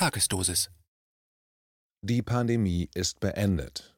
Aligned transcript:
Tagesdosis. 0.00 0.70
Die 2.00 2.22
Pandemie 2.22 2.88
ist 2.94 3.20
beendet. 3.20 3.94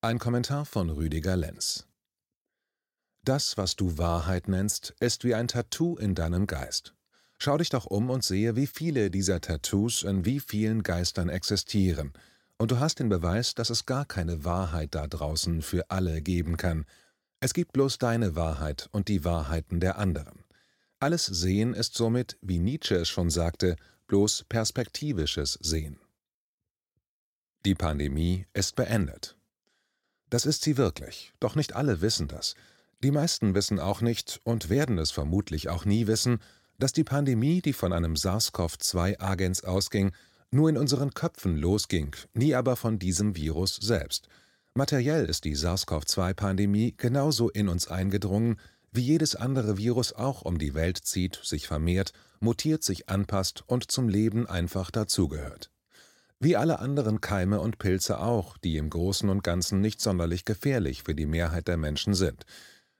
Ein 0.00 0.18
Kommentar 0.18 0.66
von 0.66 0.90
Rüdiger 0.90 1.36
Lenz. 1.36 1.86
Das, 3.22 3.56
was 3.56 3.76
du 3.76 3.98
Wahrheit 3.98 4.48
nennst, 4.48 4.96
ist 4.98 5.22
wie 5.22 5.36
ein 5.36 5.46
Tattoo 5.46 5.96
in 5.96 6.16
deinem 6.16 6.48
Geist. 6.48 6.92
Schau 7.38 7.56
dich 7.56 7.68
doch 7.68 7.86
um 7.86 8.10
und 8.10 8.24
sehe, 8.24 8.56
wie 8.56 8.66
viele 8.66 9.12
dieser 9.12 9.40
Tattoos 9.40 10.02
in 10.02 10.24
wie 10.24 10.40
vielen 10.40 10.82
Geistern 10.82 11.28
existieren, 11.28 12.12
und 12.58 12.72
du 12.72 12.80
hast 12.80 12.98
den 12.98 13.08
Beweis, 13.08 13.54
dass 13.54 13.70
es 13.70 13.86
gar 13.86 14.06
keine 14.06 14.44
Wahrheit 14.44 14.96
da 14.96 15.06
draußen 15.06 15.62
für 15.62 15.88
alle 15.88 16.20
geben 16.20 16.56
kann. 16.56 16.84
Es 17.38 17.54
gibt 17.54 17.74
bloß 17.74 17.98
deine 17.98 18.34
Wahrheit 18.34 18.88
und 18.90 19.06
die 19.06 19.24
Wahrheiten 19.24 19.78
der 19.78 19.98
anderen. 19.98 20.42
Alles 20.98 21.26
Sehen 21.26 21.74
ist 21.74 21.94
somit, 21.94 22.38
wie 22.40 22.58
Nietzsche 22.58 22.96
es 22.96 23.08
schon 23.08 23.30
sagte, 23.30 23.76
bloß 24.06 24.44
perspektivisches 24.48 25.58
Sehen. 25.60 25.98
Die 27.64 27.74
Pandemie 27.74 28.46
ist 28.52 28.76
beendet. 28.76 29.36
Das 30.30 30.46
ist 30.46 30.62
sie 30.62 30.76
wirklich, 30.76 31.32
doch 31.40 31.54
nicht 31.54 31.74
alle 31.74 32.00
wissen 32.00 32.28
das. 32.28 32.54
Die 33.02 33.10
meisten 33.10 33.54
wissen 33.54 33.78
auch 33.78 34.00
nicht 34.00 34.40
und 34.44 34.70
werden 34.70 34.98
es 34.98 35.10
vermutlich 35.10 35.68
auch 35.68 35.84
nie 35.84 36.06
wissen, 36.06 36.38
dass 36.78 36.92
die 36.92 37.04
Pandemie, 37.04 37.60
die 37.62 37.72
von 37.72 37.92
einem 37.92 38.14
SARS-CoV-2-Agens 38.14 39.64
ausging, 39.64 40.12
nur 40.50 40.68
in 40.68 40.76
unseren 40.76 41.12
Köpfen 41.12 41.56
losging, 41.56 42.14
nie 42.34 42.54
aber 42.54 42.76
von 42.76 42.98
diesem 42.98 43.36
Virus 43.36 43.76
selbst. 43.76 44.28
Materiell 44.74 45.26
ist 45.26 45.44
die 45.44 45.56
SARS-CoV-2-Pandemie 45.56 46.94
genauso 46.96 47.48
in 47.50 47.68
uns 47.68 47.88
eingedrungen, 47.88 48.60
wie 48.96 49.02
jedes 49.02 49.36
andere 49.36 49.76
Virus 49.78 50.12
auch 50.12 50.42
um 50.42 50.58
die 50.58 50.74
Welt 50.74 50.98
zieht, 50.98 51.40
sich 51.42 51.66
vermehrt, 51.66 52.12
mutiert, 52.40 52.82
sich 52.82 53.08
anpasst 53.08 53.62
und 53.66 53.90
zum 53.90 54.08
Leben 54.08 54.46
einfach 54.46 54.90
dazugehört. 54.90 55.70
Wie 56.38 56.56
alle 56.56 56.80
anderen 56.80 57.20
Keime 57.20 57.60
und 57.60 57.78
Pilze 57.78 58.20
auch, 58.20 58.58
die 58.58 58.76
im 58.76 58.90
Großen 58.90 59.28
und 59.30 59.42
Ganzen 59.42 59.80
nicht 59.80 60.00
sonderlich 60.00 60.44
gefährlich 60.44 61.02
für 61.02 61.14
die 61.14 61.26
Mehrheit 61.26 61.68
der 61.68 61.78
Menschen 61.78 62.14
sind. 62.14 62.44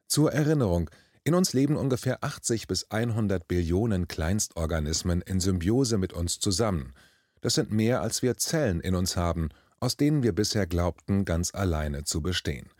Zur 0.07 0.33
Erinnerung, 0.33 0.89
in 1.23 1.35
uns 1.35 1.53
leben 1.53 1.77
ungefähr 1.77 2.23
80 2.23 2.67
bis 2.67 2.91
100 2.91 3.47
Billionen 3.48 4.09
Kleinstorganismen 4.09 5.23
in 5.23 5.41
Symbiose 5.41 5.98
mit 5.98 6.13
uns 6.13 6.39
zusammen. 6.39 6.95
Das 7.41 7.55
sind 7.55 7.73
mehr, 7.73 8.01
als 8.01 8.23
wir 8.23 8.37
Zellen 8.37 8.81
in 8.81 8.95
uns 8.95 9.17
haben, 9.17 9.51
aus 9.81 9.97
denen 9.97 10.23
wir 10.23 10.33
bisher 10.33 10.67
glaubten, 10.67 11.25
ganz 11.25 11.53
alleine 11.53 12.05
zu 12.05 12.23
bestehen. 12.23 12.70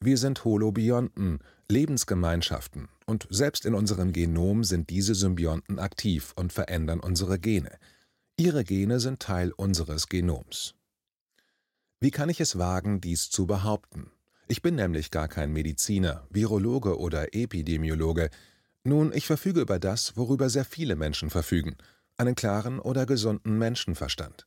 Wir 0.00 0.16
sind 0.16 0.44
Holobionten, 0.44 1.40
Lebensgemeinschaften, 1.68 2.88
und 3.04 3.26
selbst 3.30 3.64
in 3.66 3.74
unserem 3.74 4.12
Genom 4.12 4.62
sind 4.62 4.90
diese 4.90 5.16
Symbionten 5.16 5.80
aktiv 5.80 6.32
und 6.36 6.52
verändern 6.52 7.00
unsere 7.00 7.40
Gene. 7.40 7.78
Ihre 8.36 8.62
Gene 8.62 9.00
sind 9.00 9.18
Teil 9.18 9.50
unseres 9.50 10.08
Genoms. 10.08 10.74
Wie 11.98 12.12
kann 12.12 12.28
ich 12.28 12.40
es 12.40 12.58
wagen, 12.58 13.00
dies 13.00 13.28
zu 13.28 13.48
behaupten? 13.48 14.12
Ich 14.46 14.62
bin 14.62 14.76
nämlich 14.76 15.10
gar 15.10 15.26
kein 15.26 15.52
Mediziner, 15.52 16.28
Virologe 16.30 16.96
oder 16.96 17.34
Epidemiologe. 17.34 18.30
Nun, 18.84 19.12
ich 19.12 19.26
verfüge 19.26 19.60
über 19.60 19.80
das, 19.80 20.16
worüber 20.16 20.48
sehr 20.48 20.64
viele 20.64 20.94
Menschen 20.94 21.28
verfügen, 21.28 21.76
einen 22.16 22.36
klaren 22.36 22.78
oder 22.78 23.04
gesunden 23.04 23.58
Menschenverstand. 23.58 24.46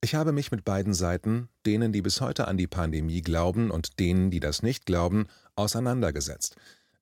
Ich 0.00 0.14
habe 0.14 0.30
mich 0.30 0.52
mit 0.52 0.64
beiden 0.64 0.94
Seiten, 0.94 1.48
denen, 1.66 1.92
die 1.92 2.02
bis 2.02 2.20
heute 2.20 2.46
an 2.46 2.56
die 2.56 2.68
Pandemie 2.68 3.20
glauben 3.20 3.72
und 3.72 3.98
denen, 3.98 4.30
die 4.30 4.38
das 4.38 4.62
nicht 4.62 4.86
glauben, 4.86 5.26
auseinandergesetzt. 5.56 6.54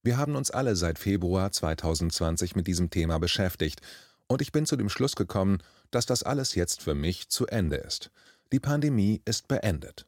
Wir 0.03 0.17
haben 0.17 0.35
uns 0.35 0.51
alle 0.51 0.77
seit 0.77 0.99
Februar 0.99 1.53
2020 1.53 2.57
mit 2.57 2.67
diesem 2.67 2.89
Thema 2.89 3.19
beschäftigt, 3.19 3.81
und 4.29 4.41
ich 4.41 4.51
bin 4.51 4.67
zu 4.67 4.77
dem 4.77 4.89
Schluss 4.89 5.15
gekommen, 5.15 5.59
dass 5.91 6.07
das 6.07 6.23
alles 6.23 6.55
jetzt 6.55 6.83
für 6.83 6.95
mich 6.95 7.29
zu 7.29 7.47
Ende 7.47 7.77
ist. 7.77 8.11
Die 8.51 8.61
Pandemie 8.61 9.21
ist 9.25 9.47
beendet. 9.47 10.07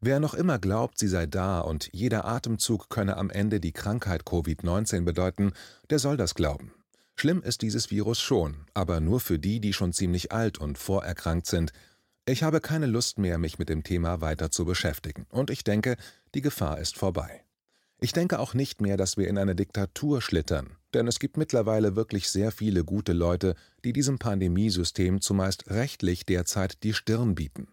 Wer 0.00 0.18
noch 0.18 0.34
immer 0.34 0.58
glaubt, 0.58 0.98
sie 0.98 1.08
sei 1.08 1.26
da 1.26 1.60
und 1.60 1.90
jeder 1.92 2.24
Atemzug 2.24 2.88
könne 2.88 3.18
am 3.18 3.30
Ende 3.30 3.60
die 3.60 3.72
Krankheit 3.72 4.22
Covid-19 4.22 5.04
bedeuten, 5.04 5.52
der 5.90 5.98
soll 5.98 6.16
das 6.16 6.34
glauben. 6.34 6.72
Schlimm 7.14 7.42
ist 7.42 7.62
dieses 7.62 7.90
Virus 7.90 8.20
schon, 8.20 8.66
aber 8.74 9.00
nur 9.00 9.20
für 9.20 9.38
die, 9.38 9.60
die 9.60 9.74
schon 9.74 9.92
ziemlich 9.92 10.32
alt 10.32 10.58
und 10.58 10.78
vorerkrankt 10.78 11.46
sind, 11.46 11.72
ich 12.26 12.42
habe 12.42 12.60
keine 12.60 12.86
Lust 12.86 13.18
mehr, 13.18 13.38
mich 13.38 13.58
mit 13.58 13.68
dem 13.68 13.82
Thema 13.82 14.20
weiter 14.20 14.50
zu 14.50 14.64
beschäftigen, 14.64 15.26
und 15.30 15.50
ich 15.50 15.64
denke, 15.64 15.96
die 16.34 16.40
Gefahr 16.40 16.78
ist 16.78 16.96
vorbei. 16.96 17.44
Ich 18.00 18.12
denke 18.12 18.40
auch 18.40 18.54
nicht 18.54 18.80
mehr, 18.80 18.96
dass 18.96 19.16
wir 19.16 19.28
in 19.28 19.38
eine 19.38 19.54
Diktatur 19.54 20.20
schlittern, 20.22 20.76
denn 20.92 21.06
es 21.06 21.20
gibt 21.20 21.36
mittlerweile 21.36 21.94
wirklich 21.94 22.28
sehr 22.28 22.50
viele 22.50 22.84
gute 22.84 23.12
Leute, 23.12 23.54
die 23.84 23.92
diesem 23.92 24.18
Pandemiesystem 24.18 25.20
zumeist 25.20 25.70
rechtlich 25.70 26.26
derzeit 26.26 26.82
die 26.82 26.94
Stirn 26.94 27.34
bieten. 27.34 27.68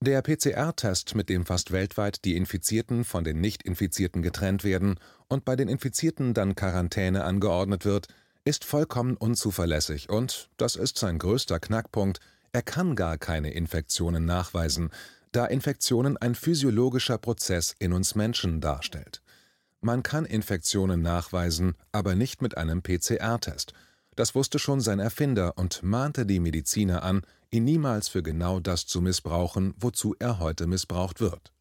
Der 0.00 0.22
PCR-Test, 0.22 1.14
mit 1.14 1.28
dem 1.28 1.46
fast 1.46 1.72
weltweit 1.72 2.24
die 2.24 2.36
Infizierten 2.36 3.02
von 3.02 3.24
den 3.24 3.40
Nicht-Infizierten 3.40 4.22
getrennt 4.22 4.62
werden 4.62 5.00
und 5.26 5.44
bei 5.44 5.56
den 5.56 5.68
Infizierten 5.68 6.34
dann 6.34 6.54
Quarantäne 6.54 7.24
angeordnet 7.24 7.84
wird, 7.84 8.08
ist 8.44 8.64
vollkommen 8.64 9.16
unzuverlässig 9.16 10.08
und, 10.10 10.50
das 10.58 10.76
ist 10.76 10.98
sein 10.98 11.18
größter 11.18 11.58
Knackpunkt, 11.58 12.20
er 12.56 12.62
kann 12.62 12.96
gar 12.96 13.18
keine 13.18 13.50
Infektionen 13.50 14.24
nachweisen, 14.24 14.88
da 15.30 15.44
Infektionen 15.44 16.16
ein 16.16 16.34
physiologischer 16.34 17.18
Prozess 17.18 17.76
in 17.78 17.92
uns 17.92 18.14
Menschen 18.14 18.62
darstellt. 18.62 19.20
Man 19.82 20.02
kann 20.02 20.24
Infektionen 20.24 21.02
nachweisen, 21.02 21.74
aber 21.92 22.14
nicht 22.14 22.40
mit 22.40 22.56
einem 22.56 22.80
PCR-Test. 22.80 23.74
Das 24.14 24.34
wusste 24.34 24.58
schon 24.58 24.80
sein 24.80 25.00
Erfinder 25.00 25.58
und 25.58 25.82
mahnte 25.82 26.24
die 26.24 26.40
Mediziner 26.40 27.02
an, 27.02 27.26
ihn 27.50 27.64
niemals 27.64 28.08
für 28.08 28.22
genau 28.22 28.58
das 28.58 28.86
zu 28.86 29.02
missbrauchen, 29.02 29.74
wozu 29.76 30.16
er 30.18 30.38
heute 30.38 30.66
missbraucht 30.66 31.20
wird. 31.20 31.52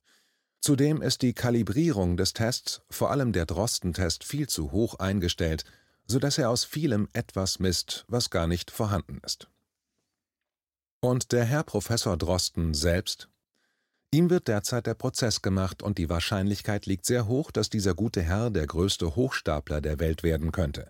Zudem 0.62 1.02
ist 1.02 1.24
die 1.24 1.34
Kalibrierung 1.34 2.16
des 2.16 2.32
Tests, 2.32 2.84
vor 2.90 3.12
allem 3.12 3.34
der 3.34 3.46
Drosten-Test, 3.46 4.24
viel 4.24 4.48
zu 4.48 4.72
hoch 4.72 4.96
eingestellt, 4.96 5.66
so 6.08 6.20
dass 6.20 6.38
er 6.38 6.50
aus 6.50 6.64
vielem 6.64 7.10
etwas 7.12 7.60
misst, 7.60 8.06
was 8.08 8.30
gar 8.30 8.48
nicht 8.48 8.72
vorhanden 8.72 9.20
ist. 9.26 9.50
Und 11.00 11.32
der 11.32 11.46
Herr 11.46 11.64
Professor 11.64 12.18
Drosten 12.18 12.74
selbst? 12.74 13.30
Ihm 14.12 14.30
wird 14.30 14.48
derzeit 14.48 14.88
der 14.88 14.94
Prozess 14.94 15.42
gemacht 15.42 15.84
und 15.84 15.98
die 15.98 16.10
Wahrscheinlichkeit 16.10 16.86
liegt 16.86 17.06
sehr 17.06 17.28
hoch, 17.28 17.52
dass 17.52 17.70
dieser 17.70 17.94
gute 17.94 18.22
Herr 18.22 18.50
der 18.50 18.66
größte 18.66 19.16
Hochstapler 19.16 19.82
der 19.82 20.00
Welt 20.00 20.24
werden 20.24 20.52
könnte. 20.52 20.88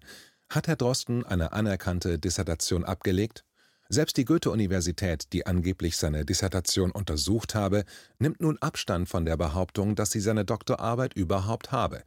Hat 0.49 0.67
Herr 0.67 0.75
Drosten 0.75 1.25
eine 1.25 1.51
anerkannte 1.51 2.19
Dissertation 2.19 2.83
abgelegt? 2.83 3.43
Selbst 3.89 4.17
die 4.17 4.25
Goethe-Universität, 4.25 5.31
die 5.33 5.45
angeblich 5.45 5.97
seine 5.97 6.25
Dissertation 6.25 6.91
untersucht 6.91 7.53
habe, 7.53 7.83
nimmt 8.19 8.41
nun 8.41 8.57
Abstand 8.59 9.09
von 9.09 9.25
der 9.25 9.37
Behauptung, 9.37 9.95
dass 9.95 10.11
sie 10.11 10.21
seine 10.21 10.45
Doktorarbeit 10.45 11.13
überhaupt 11.13 11.71
habe. 11.71 12.03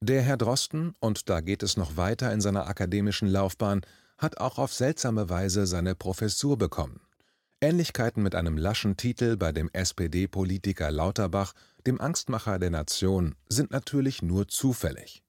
Der 0.00 0.22
Herr 0.22 0.36
Drosten, 0.36 0.94
und 1.00 1.28
da 1.28 1.40
geht 1.40 1.62
es 1.62 1.76
noch 1.76 1.96
weiter 1.96 2.32
in 2.32 2.40
seiner 2.40 2.66
akademischen 2.66 3.28
Laufbahn, 3.28 3.82
hat 4.18 4.38
auch 4.38 4.58
auf 4.58 4.72
seltsame 4.72 5.28
Weise 5.28 5.66
seine 5.66 5.94
Professur 5.94 6.58
bekommen. 6.58 7.00
Ähnlichkeiten 7.64 8.22
mit 8.22 8.34
einem 8.34 8.58
laschen 8.58 8.98
Titel 8.98 9.38
bei 9.38 9.50
dem 9.50 9.70
SPD-Politiker 9.72 10.90
Lauterbach, 10.90 11.54
dem 11.86 11.98
Angstmacher 11.98 12.58
der 12.58 12.68
Nation, 12.68 13.36
sind 13.48 13.70
natürlich 13.70 14.20
nur 14.20 14.48
zufällig. 14.48 15.22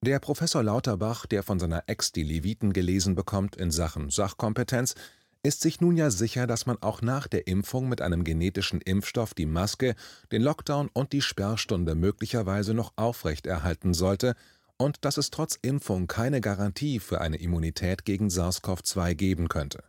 Der 0.00 0.18
Professor 0.18 0.62
Lauterbach, 0.62 1.26
der 1.26 1.42
von 1.42 1.58
seiner 1.58 1.82
Ex 1.86 2.10
die 2.10 2.22
Leviten 2.22 2.72
gelesen 2.72 3.14
bekommt 3.14 3.54
in 3.54 3.70
Sachen 3.70 4.08
Sachkompetenz, 4.08 4.94
ist 5.42 5.60
sich 5.60 5.82
nun 5.82 5.98
ja 5.98 6.08
sicher, 6.08 6.46
dass 6.46 6.64
man 6.64 6.78
auch 6.80 7.02
nach 7.02 7.26
der 7.26 7.46
Impfung 7.46 7.90
mit 7.90 8.00
einem 8.00 8.24
genetischen 8.24 8.80
Impfstoff 8.80 9.34
die 9.34 9.44
Maske, 9.44 9.94
den 10.32 10.40
Lockdown 10.40 10.88
und 10.94 11.12
die 11.12 11.20
Sperrstunde 11.20 11.94
möglicherweise 11.94 12.72
noch 12.72 12.94
aufrechterhalten 12.96 13.92
sollte 13.92 14.36
und 14.78 15.04
dass 15.04 15.18
es 15.18 15.30
trotz 15.30 15.58
Impfung 15.60 16.06
keine 16.06 16.40
Garantie 16.40 16.98
für 16.98 17.20
eine 17.20 17.36
Immunität 17.36 18.06
gegen 18.06 18.28
SARS-CoV-2 18.28 19.14
geben 19.14 19.48
könnte 19.48 19.84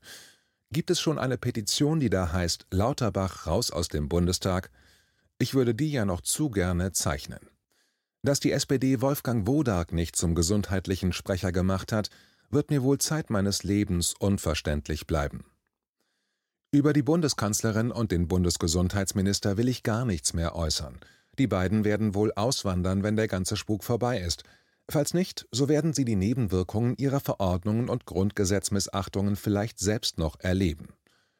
gibt 0.71 0.91
es 0.91 0.99
schon 0.99 1.17
eine 1.17 1.37
Petition, 1.37 1.99
die 1.99 2.09
da 2.09 2.31
heißt 2.31 2.67
Lauterbach 2.71 3.47
raus 3.47 3.71
aus 3.71 3.87
dem 3.87 4.09
Bundestag? 4.09 4.69
Ich 5.37 5.53
würde 5.53 5.73
die 5.73 5.91
ja 5.91 6.05
noch 6.05 6.21
zu 6.21 6.49
gerne 6.49 6.91
zeichnen. 6.91 7.39
Dass 8.21 8.39
die 8.39 8.51
SPD 8.51 9.01
Wolfgang 9.01 9.47
Wodark 9.47 9.93
nicht 9.93 10.15
zum 10.15 10.35
gesundheitlichen 10.35 11.13
Sprecher 11.13 11.51
gemacht 11.51 11.91
hat, 11.91 12.09
wird 12.49 12.69
mir 12.69 12.83
wohl 12.83 12.97
Zeit 12.97 13.29
meines 13.29 13.63
Lebens 13.63 14.13
unverständlich 14.19 15.07
bleiben. 15.07 15.45
Über 16.71 16.93
die 16.93 17.01
Bundeskanzlerin 17.01 17.91
und 17.91 18.11
den 18.11 18.27
Bundesgesundheitsminister 18.27 19.57
will 19.57 19.67
ich 19.67 19.83
gar 19.83 20.05
nichts 20.05 20.33
mehr 20.33 20.55
äußern. 20.55 20.99
Die 21.39 21.47
beiden 21.47 21.83
werden 21.85 22.13
wohl 22.13 22.33
auswandern, 22.33 23.01
wenn 23.01 23.15
der 23.15 23.27
ganze 23.27 23.55
Spuk 23.55 23.83
vorbei 23.83 24.19
ist, 24.19 24.43
Falls 24.89 25.13
nicht, 25.13 25.47
so 25.51 25.69
werden 25.69 25.93
sie 25.93 26.03
die 26.03 26.15
Nebenwirkungen 26.15 26.95
ihrer 26.97 27.19
Verordnungen 27.19 27.89
und 27.89 28.05
Grundgesetzmissachtungen 28.05 29.35
vielleicht 29.35 29.77
selbst 29.77 30.17
noch 30.17 30.39
erleben. 30.39 30.87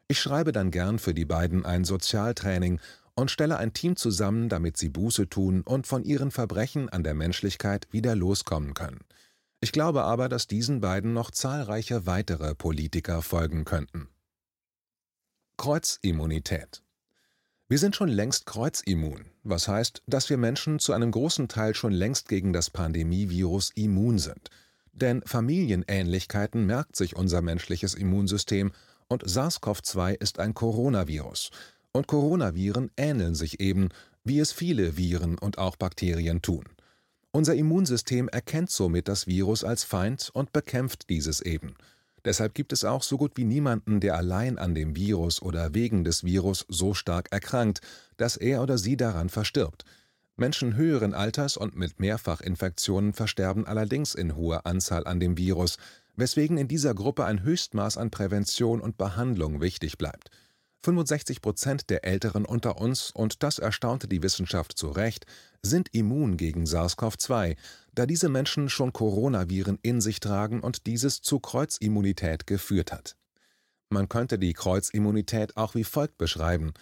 Ich 0.08 0.20
schreibe 0.20 0.52
dann 0.52 0.70
gern 0.70 1.00
für 1.00 1.16
die 1.16 1.26
beiden 1.26 1.66
ein 1.66 1.84
Sozialtraining 1.84 2.80
und 3.16 3.32
stelle 3.32 3.58
ein 3.58 3.74
Team 3.74 3.96
zusammen, 3.96 4.50
damit 4.50 4.78
sie 4.78 4.90
Buße 4.90 5.30
tun 5.30 5.62
und 5.62 5.88
von 5.88 6.04
ihren 6.04 6.30
Verbrechen 6.30 6.90
an 6.90 7.04
der 7.04 7.16
Menschlichkeit 7.16 7.88
wieder 7.92 8.16
loskommen 8.16 8.76
können. 8.76 9.02
Ich 9.62 9.72
glaube 9.72 10.04
aber, 10.04 10.30
dass 10.30 10.48
diesen 10.48 10.80
beiden 10.80 11.14
noch 11.14 11.32
zahlreiche 11.32 12.06
weitere 12.06 12.56
Politiker 12.56 13.22
folgen 13.22 13.66
könnten. 13.66 14.10
Kreuzimmunität. 15.58 16.84
Wir 17.72 17.78
sind 17.78 17.96
schon 17.96 18.10
längst 18.10 18.48
kreuzimmun, 18.48 19.26
was 19.44 19.68
heißt, 19.68 20.02
dass 20.08 20.28
wir 20.32 20.38
Menschen 20.38 20.80
zu 20.80 20.92
einem 20.92 21.12
großen 21.12 21.48
Teil 21.48 21.76
schon 21.76 21.94
längst 21.94 22.28
gegen 22.28 22.52
das 22.52 22.72
Pandemievirus 22.72 23.70
immun 23.76 24.18
sind. 24.18 24.50
Denn 24.92 25.22
Familienähnlichkeiten 25.22 26.66
merkt 26.66 26.96
sich 26.96 27.16
unser 27.16 27.44
menschliches 27.44 27.94
Immunsystem 27.94 28.72
und 29.08 29.24
SARS-CoV-2 29.24 30.16
ist 30.20 30.40
ein 30.40 30.56
Coronavirus. 30.56 31.52
Und 31.92 32.08
Coronaviren 32.08 32.90
ähneln 32.98 33.36
sich 33.36 33.60
eben, 33.60 33.90
wie 34.24 34.40
es 34.40 34.52
viele 34.52 34.98
Viren 34.98 35.38
und 35.38 35.60
auch 35.60 35.76
Bakterien 35.76 36.42
tun. 36.42 36.64
Unser 37.30 37.54
Immunsystem 37.54 38.30
erkennt 38.30 38.72
somit 38.72 39.08
das 39.08 39.28
Virus 39.28 39.64
als 39.64 39.84
Feind 39.84 40.32
und 40.34 40.54
bekämpft 40.54 41.08
dieses 41.12 41.40
eben. 41.40 41.76
Deshalb 42.26 42.54
gibt 42.54 42.74
es 42.74 42.84
auch 42.84 43.04
so 43.04 43.18
gut 43.18 43.34
wie 43.36 43.46
niemanden, 43.46 44.00
der 44.00 44.16
allein 44.16 44.58
an 44.58 44.76
dem 44.76 44.96
Virus 44.96 45.42
oder 45.42 45.74
wegen 45.74 46.04
des 46.04 46.24
Virus 46.24 46.66
so 46.68 46.94
stark 46.94 47.32
erkrankt, 47.32 47.82
dass 48.18 48.38
er 48.38 48.62
oder 48.62 48.78
sie 48.78 48.98
daran 48.98 49.30
verstirbt. 49.30 49.86
Menschen 50.36 50.76
höheren 50.76 51.14
Alters 51.14 51.58
und 51.58 51.76
mit 51.76 52.00
Mehrfachinfektionen 52.00 53.14
versterben 53.14 53.68
allerdings 53.68 54.16
in 54.16 54.36
hoher 54.36 54.66
Anzahl 54.66 55.06
an 55.06 55.20
dem 55.20 55.38
Virus, 55.38 55.78
weswegen 56.16 56.58
in 56.58 56.68
dieser 56.68 56.94
Gruppe 56.94 57.26
ein 57.26 57.44
Höchstmaß 57.44 57.98
an 57.98 58.10
Prävention 58.10 58.80
und 58.82 58.98
Behandlung 58.98 59.62
wichtig 59.62 59.98
bleibt. 59.98 60.30
65 60.84 61.42
Prozent 61.42 61.90
der 61.90 62.06
Älteren 62.06 62.46
unter 62.46 62.80
uns, 62.80 63.12
und 63.12 63.44
das 63.44 63.60
erstaunte 63.60 64.08
die 64.08 64.24
Wissenschaft 64.24 64.78
zu 64.78 64.90
Recht, 64.90 65.26
sind 65.62 65.94
immun 65.94 66.38
gegen 66.38 66.66
SARS-CoV-2, 66.66 67.58
da 67.94 68.06
diese 68.06 68.30
Menschen 68.30 68.70
schon 68.70 68.94
Coronaviren 68.94 69.78
in 69.82 70.00
sich 70.00 70.20
tragen 70.22 70.62
und 70.62 70.88
dieses 70.88 71.22
zu 71.22 71.40
Kreuzimmunität 71.40 72.48
geführt 72.48 72.94
hat. 72.94 73.18
Man 73.90 74.08
könnte 74.08 74.40
die 74.40 74.54
Kreuzimmunität 74.54 75.58
auch 75.58 75.76
wie 75.76 75.84
folgt 75.84 76.18
beschreiben. 76.18 76.74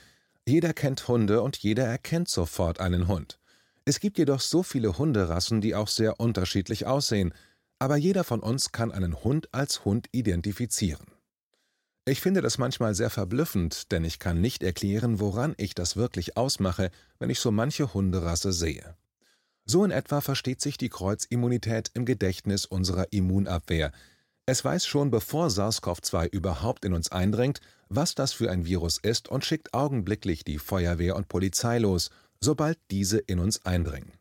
Jeder 0.45 0.73
kennt 0.73 1.07
Hunde 1.07 1.41
und 1.41 1.57
jeder 1.57 1.85
erkennt 1.85 2.29
sofort 2.29 2.79
einen 2.79 3.07
Hund. 3.07 3.39
Es 3.85 3.99
gibt 3.99 4.17
jedoch 4.17 4.41
so 4.41 4.63
viele 4.63 4.97
Hunderassen, 4.97 5.61
die 5.61 5.73
auch 5.73 5.87
sehr 5.87 6.19
unterschiedlich 6.19 6.85
aussehen, 6.85 7.33
aber 7.79 7.95
jeder 7.95 8.23
von 8.23 8.41
uns 8.41 8.71
kann 8.71 8.91
einen 8.91 9.23
Hund 9.23 9.53
als 9.53 9.85
Hund 9.85 10.07
identifizieren. 10.11 11.16
Ich 12.09 12.21
finde 12.21 12.39
das 12.39 12.57
manchmal 12.57 12.95
sehr 12.95 13.09
verblüffend, 13.09 13.91
denn 13.91 14.05
ich 14.05 14.17
kann 14.17 14.39
nicht 14.39 14.63
erklären, 14.63 15.19
woran 15.19 15.55
ich 15.57 15.75
das 15.75 15.97
wirklich 15.97 16.37
ausmache, 16.37 16.89
wenn 17.19 17.29
ich 17.29 17.41
so 17.41 17.51
manche 17.51 17.93
Hunderasse 17.93 18.53
sehe. 18.53 18.95
So 19.65 19.83
in 19.83 19.91
etwa 19.91 20.21
versteht 20.21 20.61
sich 20.61 20.77
die 20.77 20.87
Kreuzimmunität 20.87 21.91
im 21.95 22.05
Gedächtnis 22.05 22.65
unserer 22.65 23.11
Immunabwehr. 23.11 23.91
Es 24.45 24.63
weiß 24.63 24.85
schon, 24.85 25.11
bevor 25.11 25.49
SARS-CoV-2 25.49 26.29
überhaupt 26.29 26.85
in 26.85 26.93
uns 26.93 27.11
eindringt, 27.11 27.59
was 27.89 28.15
das 28.15 28.31
für 28.31 28.49
ein 28.49 28.65
Virus 28.65 28.99
ist 28.99 29.27
und 29.27 29.43
schickt 29.43 29.73
augenblicklich 29.73 30.45
die 30.45 30.59
Feuerwehr 30.59 31.17
und 31.17 31.27
Polizei 31.27 31.77
los, 31.77 32.09
sobald 32.39 32.79
diese 32.89 33.17
in 33.17 33.39
uns 33.39 33.65
eindringen. 33.65 34.13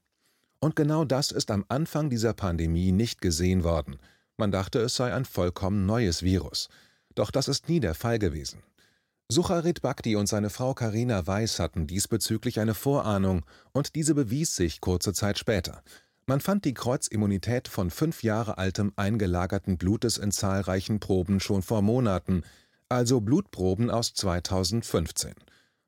Und 0.59 0.75
genau 0.75 1.05
das 1.05 1.31
ist 1.31 1.53
am 1.53 1.65
Anfang 1.69 2.11
dieser 2.11 2.33
Pandemie 2.33 2.91
nicht 2.91 3.21
gesehen 3.21 3.63
worden. 3.63 4.01
Man 4.37 4.51
dachte, 4.51 4.81
es 4.81 4.97
sei 4.97 5.15
ein 5.15 5.25
vollkommen 5.25 5.87
neues 5.87 6.25
Virus. 6.25 6.69
Doch 7.17 7.33
das 7.33 7.49
ist 7.49 7.69
nie 7.69 7.81
der 7.81 7.95
Fall 7.95 8.21
gewesen. 8.21 8.63
Sucharit 9.29 9.83
Bhakti 9.83 10.15
und 10.15 10.29
seine 10.29 10.51
Frau 10.51 10.73
Karina 10.73 11.27
Weiß 11.27 11.59
hatten 11.59 11.89
diesbezüglich 11.89 12.61
eine 12.61 12.75
Vorahnung, 12.75 13.45
und 13.73 13.97
diese 13.97 14.15
bewies 14.15 14.55
sich 14.55 14.81
kurze 14.81 15.13
Zeit 15.13 15.37
später. 15.37 15.83
Man 16.27 16.41
fand 16.41 16.65
die 16.65 16.75
Kreuzimmunität 16.75 17.67
von 17.67 17.91
fünf 17.91 18.23
Jahre 18.23 18.59
altem 18.59 18.93
eingelagerten 18.95 19.79
Blutes 19.79 20.17
in 20.19 20.31
zahlreichen 20.31 21.01
Proben 21.01 21.41
schon 21.41 21.63
vor 21.63 21.83
Monaten, 21.83 22.45
also 22.89 23.21
Blutproben 23.21 23.91
aus 23.91 24.15
2015. 24.15 25.35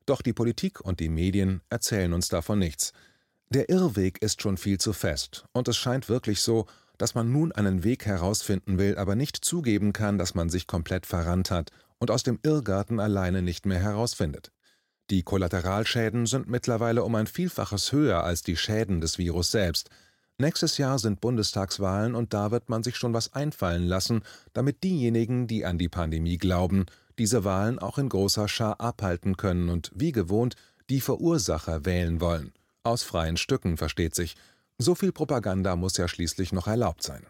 Doch 0.05 0.21
die 0.21 0.33
Politik 0.33 0.81
und 0.81 0.99
die 0.99 1.09
Medien 1.09 1.61
erzählen 1.69 2.11
uns 2.11 2.27
davon 2.27 2.59
nichts. 2.59 2.91
Der 3.49 3.69
Irrweg 3.69 4.21
ist 4.21 4.41
schon 4.41 4.57
viel 4.57 4.79
zu 4.79 4.91
fest, 4.91 5.45
und 5.53 5.69
es 5.69 5.77
scheint 5.77 6.09
wirklich 6.09 6.41
so, 6.41 6.65
dass 6.99 7.15
man 7.15 7.31
nun 7.31 7.51
einen 7.51 7.83
Weg 7.83 8.05
herausfinden 8.05 8.77
will, 8.77 8.97
aber 8.97 9.15
nicht 9.15 9.37
zugeben 9.43 9.93
kann, 9.93 10.19
dass 10.19 10.35
man 10.35 10.49
sich 10.49 10.67
komplett 10.67 11.07
verrannt 11.07 11.49
hat 11.49 11.71
und 11.97 12.11
aus 12.11 12.21
dem 12.21 12.39
Irrgarten 12.43 12.99
alleine 12.99 13.41
nicht 13.41 13.65
mehr 13.65 13.79
herausfindet. 13.79 14.51
Die 15.09 15.23
Kollateralschäden 15.23 16.27
sind 16.27 16.47
mittlerweile 16.47 17.03
um 17.03 17.15
ein 17.15 17.25
Vielfaches 17.25 17.91
höher 17.91 18.23
als 18.23 18.43
die 18.43 18.57
Schäden 18.57 19.01
des 19.01 19.17
Virus 19.17 19.49
selbst. 19.49 19.89
Nächstes 20.37 20.77
Jahr 20.77 20.99
sind 20.99 21.21
Bundestagswahlen 21.21 22.15
und 22.15 22.33
da 22.33 22.51
wird 22.51 22.69
man 22.69 22.83
sich 22.83 22.95
schon 22.95 23.13
was 23.13 23.33
einfallen 23.33 23.87
lassen, 23.87 24.21
damit 24.53 24.83
diejenigen, 24.83 25.47
die 25.47 25.65
an 25.65 25.77
die 25.77 25.89
Pandemie 25.89 26.37
glauben, 26.37 26.85
diese 27.17 27.43
Wahlen 27.43 27.79
auch 27.79 27.97
in 27.97 28.09
großer 28.09 28.47
Schar 28.47 28.79
abhalten 28.79 29.35
können 29.35 29.69
und 29.69 29.91
wie 29.95 30.11
gewohnt 30.11 30.55
die 30.89 31.01
Verursacher 31.01 31.85
wählen 31.85 32.21
wollen. 32.21 32.51
Aus 32.83 33.03
freien 33.03 33.37
Stücken, 33.37 33.77
versteht 33.77 34.15
sich, 34.15 34.35
so 34.79 34.95
viel 34.95 35.11
Propaganda 35.11 35.75
muss 35.75 35.97
ja 35.97 36.07
schließlich 36.07 36.53
noch 36.53 36.67
erlaubt 36.67 37.03
sein. 37.03 37.25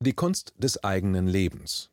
Die 0.00 0.14
Kunst 0.14 0.54
des 0.56 0.82
eigenen 0.82 1.26
Lebens. 1.26 1.90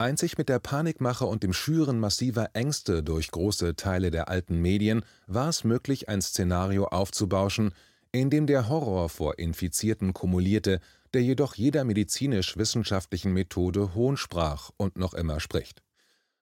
Einzig 0.00 0.38
mit 0.38 0.48
der 0.48 0.60
Panikmache 0.60 1.24
und 1.24 1.42
dem 1.42 1.52
Schüren 1.52 1.98
massiver 1.98 2.50
Ängste 2.52 3.02
durch 3.02 3.32
große 3.32 3.74
Teile 3.74 4.12
der 4.12 4.28
alten 4.28 4.60
Medien 4.60 5.02
war 5.26 5.48
es 5.48 5.64
möglich, 5.64 6.08
ein 6.08 6.22
Szenario 6.22 6.86
aufzubauschen, 6.86 7.74
in 8.12 8.30
dem 8.30 8.46
der 8.46 8.68
Horror 8.68 9.08
vor 9.08 9.38
Infizierten 9.40 10.14
kumulierte, 10.14 10.80
der 11.14 11.22
jedoch 11.22 11.54
jeder 11.54 11.82
medizinisch-wissenschaftlichen 11.84 13.32
Methode 13.32 13.94
Hohn 13.94 14.16
sprach 14.16 14.70
und 14.76 14.96
noch 14.96 15.14
immer 15.14 15.40
spricht. 15.40 15.82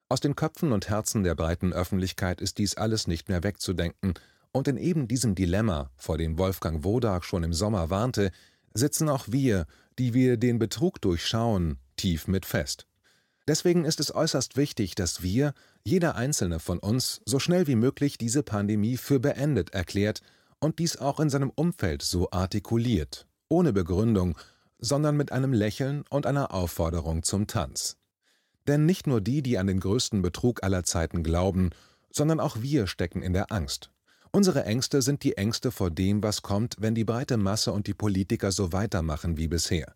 Aus 0.09 0.19
den 0.19 0.35
Köpfen 0.35 0.71
und 0.71 0.89
Herzen 0.89 1.23
der 1.23 1.35
breiten 1.35 1.73
Öffentlichkeit 1.73 2.41
ist 2.41 2.59
dies 2.59 2.75
alles 2.75 3.07
nicht 3.07 3.27
mehr 3.27 3.43
wegzudenken, 3.43 4.13
und 4.51 4.67
in 4.67 4.77
eben 4.77 5.07
diesem 5.07 5.35
Dilemma, 5.35 5.91
vor 5.95 6.17
dem 6.17 6.37
Wolfgang 6.37 6.83
Wodak 6.83 7.23
schon 7.23 7.43
im 7.43 7.53
Sommer 7.53 7.89
warnte, 7.89 8.31
sitzen 8.73 9.09
auch 9.09 9.25
wir, 9.29 9.65
die 9.99 10.13
wir 10.13 10.37
den 10.37 10.59
Betrug 10.59 11.01
durchschauen, 11.01 11.79
tief 11.95 12.27
mit 12.27 12.45
fest. 12.45 12.87
Deswegen 13.47 13.85
ist 13.85 13.99
es 13.99 14.13
äußerst 14.13 14.57
wichtig, 14.57 14.95
dass 14.95 15.23
wir, 15.23 15.53
jeder 15.83 16.15
einzelne 16.15 16.59
von 16.59 16.79
uns, 16.79 17.21
so 17.25 17.39
schnell 17.39 17.65
wie 17.67 17.75
möglich 17.75 18.17
diese 18.17 18.43
Pandemie 18.43 18.97
für 18.97 19.19
beendet 19.19 19.73
erklärt 19.73 20.21
und 20.59 20.79
dies 20.79 20.97
auch 20.97 21.19
in 21.19 21.29
seinem 21.29 21.51
Umfeld 21.55 22.01
so 22.01 22.29
artikuliert, 22.31 23.25
ohne 23.47 23.71
Begründung, 23.71 24.37
sondern 24.79 25.15
mit 25.15 25.31
einem 25.31 25.53
Lächeln 25.53 26.03
und 26.09 26.25
einer 26.25 26.53
Aufforderung 26.53 27.23
zum 27.23 27.47
Tanz. 27.47 27.97
Denn 28.67 28.85
nicht 28.85 29.07
nur 29.07 29.21
die, 29.21 29.41
die 29.41 29.57
an 29.57 29.67
den 29.67 29.79
größten 29.79 30.21
Betrug 30.21 30.61
aller 30.61 30.83
Zeiten 30.83 31.23
glauben, 31.23 31.69
sondern 32.11 32.39
auch 32.41 32.57
wir 32.61 32.87
stecken 32.87 33.21
in 33.21 33.31
der 33.31 33.51
Angst. 33.51 33.91
Unsere 34.31 34.65
Ängste 34.65 35.01
sind 35.01 35.23
die 35.23 35.37
Ängste 35.37 35.71
vor 35.71 35.89
dem, 35.89 36.21
was 36.23 36.41
kommt, 36.41 36.75
wenn 36.79 36.95
die 36.95 37.05
breite 37.05 37.37
Masse 37.37 37.71
und 37.71 37.87
die 37.87 37.93
Politiker 37.93 38.51
so 38.51 38.73
weitermachen 38.73 39.37
wie 39.37 39.47
bisher. 39.47 39.93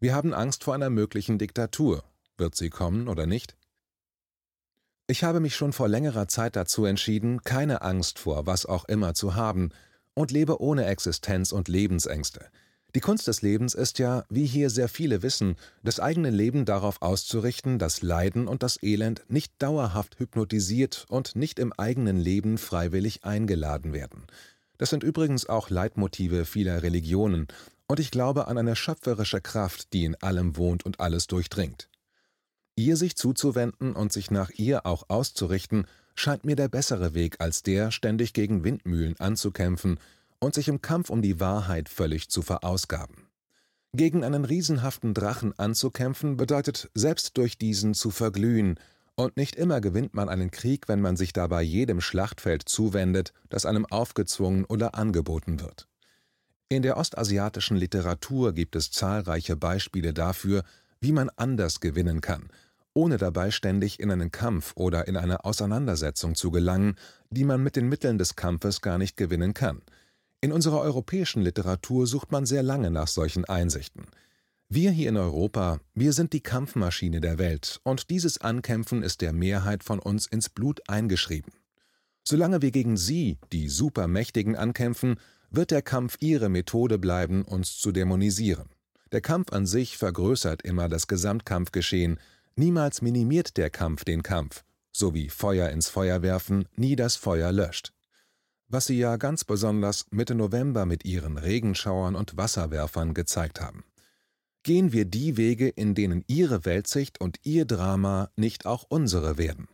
Wir 0.00 0.14
haben 0.14 0.34
Angst 0.34 0.64
vor 0.64 0.74
einer 0.74 0.90
möglichen 0.90 1.38
Diktatur. 1.38 2.04
Wird 2.36 2.56
sie 2.56 2.70
kommen 2.70 3.08
oder 3.08 3.26
nicht? 3.26 3.56
Ich 5.06 5.24
habe 5.24 5.40
mich 5.40 5.56
schon 5.56 5.72
vor 5.72 5.88
längerer 5.88 6.28
Zeit 6.28 6.56
dazu 6.56 6.84
entschieden, 6.84 7.42
keine 7.42 7.82
Angst 7.82 8.18
vor 8.18 8.46
was 8.46 8.66
auch 8.66 8.84
immer 8.86 9.14
zu 9.14 9.34
haben 9.34 9.70
und 10.14 10.30
lebe 10.30 10.60
ohne 10.60 10.86
Existenz 10.86 11.52
und 11.52 11.68
Lebensängste. 11.68 12.46
Die 12.94 13.00
Kunst 13.00 13.26
des 13.26 13.40
Lebens 13.40 13.72
ist 13.72 13.98
ja, 13.98 14.24
wie 14.28 14.44
hier 14.44 14.68
sehr 14.68 14.88
viele 14.88 15.22
wissen, 15.22 15.56
das 15.82 15.98
eigene 15.98 16.28
Leben 16.28 16.66
darauf 16.66 17.00
auszurichten, 17.00 17.78
dass 17.78 18.02
Leiden 18.02 18.46
und 18.46 18.62
das 18.62 18.82
Elend 18.82 19.22
nicht 19.28 19.54
dauerhaft 19.60 20.18
hypnotisiert 20.18 21.06
und 21.08 21.34
nicht 21.34 21.58
im 21.58 21.72
eigenen 21.72 22.18
Leben 22.18 22.58
freiwillig 22.58 23.24
eingeladen 23.24 23.94
werden. 23.94 24.24
Das 24.76 24.90
sind 24.90 25.04
übrigens 25.04 25.46
auch 25.48 25.70
Leitmotive 25.70 26.44
vieler 26.44 26.82
Religionen, 26.82 27.46
und 27.88 28.00
ich 28.00 28.10
glaube 28.10 28.46
an 28.46 28.56
eine 28.56 28.76
schöpferische 28.76 29.40
Kraft, 29.40 29.92
die 29.92 30.04
in 30.04 30.14
allem 30.16 30.56
wohnt 30.56 30.84
und 30.84 31.00
alles 31.00 31.26
durchdringt. 31.26 31.88
Ihr 32.74 32.96
sich 32.96 33.16
zuzuwenden 33.16 33.92
und 33.92 34.12
sich 34.12 34.30
nach 34.30 34.50
ihr 34.50 34.86
auch 34.86 35.04
auszurichten, 35.08 35.86
scheint 36.14 36.44
mir 36.44 36.56
der 36.56 36.68
bessere 36.68 37.14
Weg 37.14 37.36
als 37.40 37.62
der, 37.62 37.90
ständig 37.90 38.32
gegen 38.32 38.64
Windmühlen 38.64 39.18
anzukämpfen 39.18 39.98
und 40.42 40.54
sich 40.54 40.66
im 40.66 40.82
Kampf 40.82 41.08
um 41.08 41.22
die 41.22 41.38
Wahrheit 41.38 41.88
völlig 41.88 42.28
zu 42.28 42.42
verausgaben. 42.42 43.28
Gegen 43.94 44.24
einen 44.24 44.44
riesenhaften 44.44 45.14
Drachen 45.14 45.56
anzukämpfen 45.56 46.36
bedeutet, 46.36 46.90
selbst 46.94 47.36
durch 47.36 47.58
diesen 47.58 47.94
zu 47.94 48.10
verglühen, 48.10 48.78
und 49.14 49.36
nicht 49.36 49.54
immer 49.54 49.80
gewinnt 49.80 50.14
man 50.14 50.28
einen 50.28 50.50
Krieg, 50.50 50.88
wenn 50.88 51.00
man 51.00 51.16
sich 51.16 51.32
dabei 51.32 51.62
jedem 51.62 52.00
Schlachtfeld 52.00 52.68
zuwendet, 52.68 53.32
das 53.50 53.66
einem 53.66 53.86
aufgezwungen 53.86 54.64
oder 54.64 54.96
angeboten 54.96 55.60
wird. 55.60 55.86
In 56.68 56.82
der 56.82 56.96
ostasiatischen 56.96 57.76
Literatur 57.76 58.52
gibt 58.52 58.74
es 58.74 58.90
zahlreiche 58.90 59.54
Beispiele 59.54 60.12
dafür, 60.12 60.64
wie 61.00 61.12
man 61.12 61.30
anders 61.36 61.78
gewinnen 61.78 62.20
kann, 62.20 62.48
ohne 62.94 63.16
dabei 63.16 63.50
ständig 63.52 64.00
in 64.00 64.10
einen 64.10 64.32
Kampf 64.32 64.72
oder 64.74 65.06
in 65.06 65.16
eine 65.16 65.44
Auseinandersetzung 65.44 66.34
zu 66.34 66.50
gelangen, 66.50 66.96
die 67.30 67.44
man 67.44 67.62
mit 67.62 67.76
den 67.76 67.88
Mitteln 67.88 68.18
des 68.18 68.34
Kampfes 68.34 68.80
gar 68.80 68.98
nicht 68.98 69.16
gewinnen 69.16 69.54
kann– 69.54 69.82
in 70.42 70.52
unserer 70.52 70.80
europäischen 70.80 71.40
Literatur 71.40 72.06
sucht 72.06 72.32
man 72.32 72.46
sehr 72.46 72.64
lange 72.64 72.90
nach 72.90 73.06
solchen 73.06 73.44
Einsichten. 73.44 74.06
Wir 74.68 74.90
hier 74.90 75.08
in 75.08 75.16
Europa, 75.16 75.80
wir 75.94 76.12
sind 76.12 76.32
die 76.32 76.40
Kampfmaschine 76.40 77.20
der 77.20 77.38
Welt, 77.38 77.80
und 77.84 78.10
dieses 78.10 78.40
Ankämpfen 78.40 79.02
ist 79.02 79.20
der 79.20 79.32
Mehrheit 79.32 79.84
von 79.84 80.00
uns 80.00 80.26
ins 80.26 80.48
Blut 80.48 80.80
eingeschrieben. 80.88 81.52
Solange 82.24 82.60
wir 82.60 82.72
gegen 82.72 82.96
sie, 82.96 83.38
die 83.52 83.68
Supermächtigen, 83.68 84.56
ankämpfen, 84.56 85.16
wird 85.50 85.70
der 85.70 85.82
Kampf 85.82 86.16
ihre 86.20 86.48
Methode 86.48 86.98
bleiben, 86.98 87.42
uns 87.42 87.78
zu 87.78 87.92
dämonisieren. 87.92 88.70
Der 89.12 89.20
Kampf 89.20 89.52
an 89.52 89.66
sich 89.66 89.96
vergrößert 89.96 90.62
immer 90.62 90.88
das 90.88 91.06
Gesamtkampfgeschehen, 91.06 92.18
niemals 92.56 93.00
minimiert 93.00 93.56
der 93.58 93.70
Kampf 93.70 94.04
den 94.04 94.22
Kampf, 94.24 94.64
so 94.90 95.14
wie 95.14 95.28
Feuer 95.28 95.68
ins 95.68 95.88
Feuer 95.88 96.22
werfen 96.22 96.66
nie 96.74 96.96
das 96.96 97.14
Feuer 97.14 97.52
löscht. 97.52 97.92
Was 98.72 98.86
sie 98.86 98.98
ja 98.98 99.18
ganz 99.18 99.44
besonders 99.44 100.06
Mitte 100.12 100.34
November 100.34 100.86
mit 100.86 101.04
ihren 101.04 101.36
Regenschauern 101.36 102.14
und 102.14 102.38
Wasserwerfern 102.38 103.12
gezeigt 103.12 103.60
haben. 103.60 103.84
Gehen 104.62 104.94
wir 104.94 105.04
die 105.04 105.36
Wege, 105.36 105.68
in 105.68 105.94
denen 105.94 106.24
ihre 106.26 106.64
Weltsicht 106.64 107.20
und 107.20 107.36
ihr 107.42 107.66
Drama 107.66 108.30
nicht 108.34 108.64
auch 108.64 108.86
unsere 108.88 109.36
werden. 109.36 109.68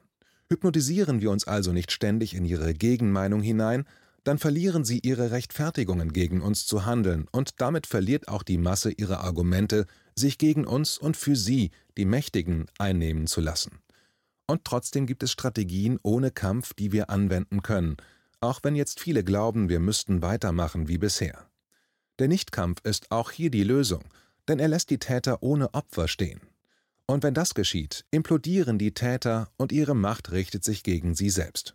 Hypnotisieren 0.51 1.21
wir 1.21 1.31
uns 1.31 1.47
also 1.47 1.73
nicht 1.73 1.93
ständig 1.93 2.35
in 2.35 2.45
ihre 2.45 2.75
Gegenmeinung 2.75 3.41
hinein, 3.41 3.85
dann 4.25 4.39
verlieren 4.39 4.85
sie 4.85 4.99
ihre 4.99 5.31
Rechtfertigungen 5.31 6.13
gegen 6.13 6.41
uns 6.41 6.67
zu 6.67 6.85
handeln, 6.85 7.29
und 7.31 7.61
damit 7.61 7.87
verliert 7.87 8.27
auch 8.27 8.43
die 8.43 8.59
Masse 8.59 8.91
ihre 8.91 9.21
Argumente, 9.21 9.87
sich 10.17 10.39
gegen 10.39 10.67
uns 10.67 10.99
und 10.99 11.17
für 11.17 11.37
sie, 11.37 11.71
die 11.97 12.05
Mächtigen, 12.05 12.67
einnehmen 12.79 13.29
zu 13.29 13.41
lassen. 13.41 13.79
Und 14.49 14.65
trotzdem 14.65 15.07
gibt 15.07 15.23
es 15.23 15.31
Strategien 15.31 16.01
ohne 16.03 16.33
Kampf, 16.33 16.75
die 16.75 16.91
wir 16.91 17.11
anwenden 17.11 17.63
können, 17.63 17.97
auch 18.41 18.61
wenn 18.63 18.77
jetzt 18.77 19.01
viele 19.01 19.25
glauben, 19.25 19.69
wir 19.69 19.81
müssten 19.81 20.23
weitermachen 20.23 20.89
wie 20.89 20.99
bisher. 20.99 21.49
Der 22.19 22.29
Nichtkampf 22.29 22.81
ist 22.85 23.11
auch 23.11 23.31
hier 23.31 23.51
die 23.51 23.65
Lösung, 23.65 24.05
denn 24.49 24.59
er 24.59 24.69
lässt 24.69 24.91
die 24.91 24.99
Täter 24.99 25.43
ohne 25.43 25.73
Opfer 25.75 26.09
stehen. 26.09 26.41
Und 27.07 27.23
wenn 27.23 27.35
das 27.35 27.55
geschieht, 27.55 28.05
implodieren 28.11 28.79
die 28.79 28.93
Täter 28.93 29.51
und 29.57 29.73
ihre 29.73 29.95
Macht 29.95 30.33
richtet 30.33 30.65
sich 30.65 30.83
gegen 30.83 31.15
sie 31.15 31.31
selbst. 31.31 31.75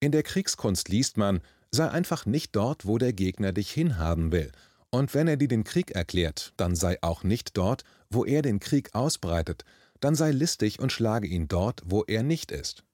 In 0.00 0.12
der 0.12 0.22
Kriegskunst 0.22 0.88
liest 0.88 1.16
man, 1.16 1.40
sei 1.70 1.88
einfach 1.88 2.26
nicht 2.26 2.54
dort, 2.54 2.86
wo 2.86 2.98
der 2.98 3.12
Gegner 3.12 3.52
dich 3.52 3.70
hinhaben 3.70 4.32
will, 4.32 4.52
und 4.90 5.14
wenn 5.14 5.26
er 5.26 5.38
dir 5.38 5.48
den 5.48 5.64
Krieg 5.64 5.92
erklärt, 5.92 6.52
dann 6.58 6.76
sei 6.76 6.98
auch 7.02 7.24
nicht 7.24 7.56
dort, 7.56 7.82
wo 8.10 8.26
er 8.26 8.42
den 8.42 8.60
Krieg 8.60 8.94
ausbreitet, 8.94 9.64
dann 10.00 10.14
sei 10.14 10.32
listig 10.32 10.80
und 10.80 10.92
schlage 10.92 11.26
ihn 11.26 11.48
dort, 11.48 11.80
wo 11.86 12.02
er 12.04 12.22
nicht 12.22 12.52
ist. 12.52 12.84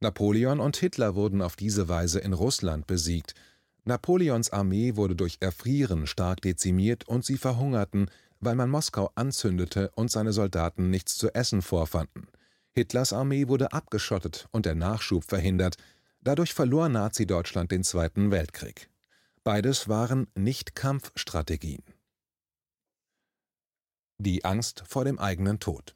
Napoleon 0.00 0.60
und 0.60 0.76
Hitler 0.76 1.14
wurden 1.14 1.42
auf 1.42 1.56
diese 1.56 1.88
Weise 1.88 2.20
in 2.20 2.32
Russland 2.32 2.86
besiegt. 2.86 3.34
Napoleons 3.84 4.50
Armee 4.50 4.96
wurde 4.96 5.16
durch 5.16 5.38
Erfrieren 5.40 6.06
stark 6.06 6.40
dezimiert 6.42 7.08
und 7.08 7.24
sie 7.24 7.36
verhungerten, 7.36 8.10
weil 8.40 8.54
man 8.54 8.70
Moskau 8.70 9.10
anzündete 9.14 9.90
und 9.96 10.10
seine 10.10 10.32
Soldaten 10.32 10.90
nichts 10.90 11.16
zu 11.16 11.34
essen 11.34 11.62
vorfanden. 11.62 12.28
Hitlers 12.72 13.12
Armee 13.12 13.48
wurde 13.48 13.72
abgeschottet 13.72 14.46
und 14.52 14.66
der 14.66 14.74
Nachschub 14.74 15.24
verhindert, 15.24 15.76
Dadurch 16.20 16.52
verlor 16.52 16.88
Nazi-Deutschland 16.88 17.70
den 17.70 17.84
Zweiten 17.84 18.30
Weltkrieg. 18.30 18.90
Beides 19.44 19.88
waren 19.88 20.26
Nicht-Kampfstrategien. 20.34 21.82
Die 24.18 24.44
Angst 24.44 24.82
vor 24.86 25.04
dem 25.04 25.18
eigenen 25.18 25.60
Tod. 25.60 25.94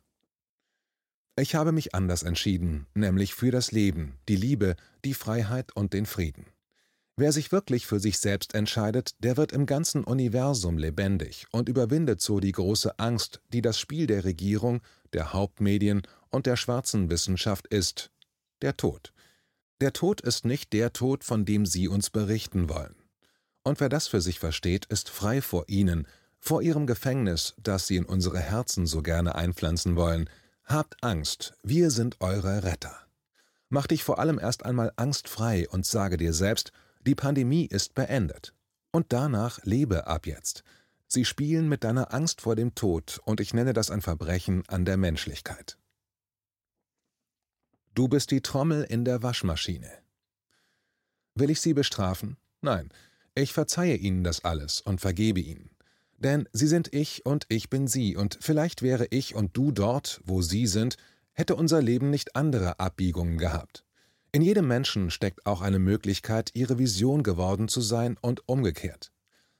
Ich 1.34 1.54
habe 1.54 1.72
mich 1.72 1.94
anders 1.94 2.22
entschieden, 2.22 2.86
nämlich 2.94 3.34
für 3.34 3.50
das 3.50 3.72
Leben, 3.72 4.18
die 4.28 4.36
Liebe, 4.36 4.76
die 5.04 5.14
Freiheit 5.14 5.74
und 5.74 5.94
den 5.94 6.04
Frieden. 6.04 6.44
Wer 7.16 7.32
sich 7.32 7.52
wirklich 7.52 7.86
für 7.86 8.00
sich 8.00 8.18
selbst 8.18 8.54
entscheidet, 8.54 9.14
der 9.18 9.38
wird 9.38 9.52
im 9.52 9.64
ganzen 9.64 10.04
Universum 10.04 10.76
lebendig 10.76 11.46
und 11.50 11.68
überwindet 11.68 12.20
so 12.20 12.38
die 12.38 12.52
große 12.52 12.98
Angst, 12.98 13.40
die 13.52 13.62
das 13.62 13.78
Spiel 13.78 14.06
der 14.06 14.24
Regierung, 14.24 14.82
der 15.14 15.32
Hauptmedien 15.32 16.02
und 16.30 16.46
der 16.46 16.56
schwarzen 16.56 17.10
Wissenschaft 17.10 17.66
ist, 17.66 18.10
der 18.60 18.76
Tod. 18.76 19.12
Der 19.80 19.92
Tod 19.92 20.20
ist 20.20 20.44
nicht 20.44 20.72
der 20.72 20.92
Tod, 20.92 21.24
von 21.24 21.44
dem 21.44 21.64
Sie 21.66 21.88
uns 21.88 22.10
berichten 22.10 22.68
wollen. 22.68 22.94
Und 23.62 23.80
wer 23.80 23.88
das 23.88 24.06
für 24.06 24.20
sich 24.20 24.38
versteht, 24.38 24.86
ist 24.86 25.08
frei 25.08 25.40
vor 25.40 25.64
Ihnen, 25.68 26.06
vor 26.38 26.62
Ihrem 26.62 26.86
Gefängnis, 26.86 27.54
das 27.62 27.86
Sie 27.86 27.96
in 27.96 28.04
unsere 28.04 28.38
Herzen 28.38 28.86
so 28.86 29.02
gerne 29.02 29.34
einpflanzen 29.34 29.96
wollen. 29.96 30.28
Habt 30.72 31.04
Angst, 31.04 31.52
wir 31.62 31.90
sind 31.90 32.22
eure 32.22 32.62
Retter. 32.62 32.96
Mach 33.68 33.86
dich 33.86 34.02
vor 34.02 34.18
allem 34.18 34.38
erst 34.38 34.64
einmal 34.64 34.90
angstfrei 34.96 35.68
und 35.68 35.84
sage 35.84 36.16
dir 36.16 36.32
selbst, 36.32 36.72
die 37.02 37.14
Pandemie 37.14 37.66
ist 37.66 37.94
beendet. 37.94 38.54
Und 38.90 39.12
danach 39.12 39.62
lebe 39.64 40.06
ab 40.06 40.26
jetzt. 40.26 40.64
Sie 41.08 41.26
spielen 41.26 41.68
mit 41.68 41.84
deiner 41.84 42.14
Angst 42.14 42.40
vor 42.40 42.56
dem 42.56 42.74
Tod, 42.74 43.20
und 43.26 43.38
ich 43.38 43.52
nenne 43.52 43.74
das 43.74 43.90
ein 43.90 44.00
Verbrechen 44.00 44.66
an 44.66 44.86
der 44.86 44.96
Menschlichkeit. 44.96 45.76
Du 47.94 48.08
bist 48.08 48.30
die 48.30 48.40
Trommel 48.40 48.84
in 48.84 49.04
der 49.04 49.22
Waschmaschine. 49.22 49.90
Will 51.34 51.50
ich 51.50 51.60
Sie 51.60 51.74
bestrafen? 51.74 52.38
Nein, 52.62 52.88
ich 53.34 53.52
verzeihe 53.52 53.96
Ihnen 53.96 54.24
das 54.24 54.42
alles 54.42 54.80
und 54.80 55.02
vergebe 55.02 55.40
Ihnen. 55.40 55.71
Denn 56.22 56.48
Sie 56.52 56.68
sind 56.68 56.94
ich 56.94 57.26
und 57.26 57.46
ich 57.48 57.68
bin 57.68 57.88
Sie, 57.88 58.16
und 58.16 58.38
vielleicht 58.40 58.82
wäre 58.82 59.06
ich 59.10 59.34
und 59.34 59.56
du 59.56 59.72
dort, 59.72 60.20
wo 60.24 60.40
Sie 60.40 60.68
sind, 60.68 60.96
hätte 61.32 61.56
unser 61.56 61.82
Leben 61.82 62.10
nicht 62.10 62.36
andere 62.36 62.78
Abbiegungen 62.78 63.38
gehabt. 63.38 63.84
In 64.30 64.40
jedem 64.40 64.68
Menschen 64.68 65.10
steckt 65.10 65.46
auch 65.46 65.62
eine 65.62 65.80
Möglichkeit, 65.80 66.50
ihre 66.54 66.78
Vision 66.78 67.24
geworden 67.24 67.66
zu 67.66 67.80
sein 67.80 68.16
und 68.20 68.48
umgekehrt. 68.48 69.10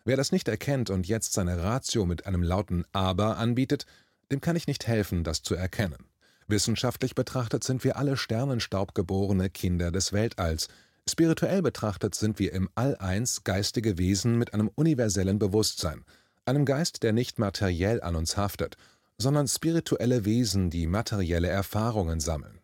Wer 0.04 0.16
das 0.16 0.31
nicht 0.31 0.47
erkennt 0.47 0.88
und 0.88 1.09
jetzt 1.09 1.33
seine 1.33 1.62
Ratio 1.64 2.07
mit 2.07 2.26
einem 2.26 2.45
lauten 2.45 2.85
Aber 2.92 3.38
anbietet, 3.38 3.87
dem 4.31 4.40
kann 4.40 4.54
ich 4.54 4.69
nicht 4.69 4.87
helfen, 4.87 5.25
das 5.25 5.42
zu 5.42 5.57
erkennen. 5.57 6.07
Wissenschaftlich 6.47 7.16
betrachtet 7.16 7.64
sind 7.64 7.83
wir 7.83 7.97
alle 7.97 8.16
sternenstaubgeborene 8.16 9.50
Kinder 9.50 9.90
des 9.90 10.12
Weltalls. 10.12 10.69
Spirituell 11.11 11.61
betrachtet 11.61 12.14
sind 12.14 12.38
wir 12.38 12.52
im 12.52 12.69
All 12.76 12.97
eins 12.97 13.42
geistige 13.42 13.99
Wesen 13.99 14.38
mit 14.38 14.54
einem 14.54 14.69
universellen 14.69 15.40
Bewusstsein, 15.40 16.04
einem 16.44 16.64
Geist, 16.64 17.02
der 17.02 17.12
nicht 17.12 17.38
materiell 17.38 18.02
an 18.02 18.16
uns 18.16 18.37
haftet, 18.37 18.76
sondern 19.18 19.49
spirituelle 19.49 20.25
Wesen, 20.25 20.70
die 20.70 20.87
materielle 20.87 21.49
Erfahrungen 21.49 22.20
sammeln. 22.20 22.61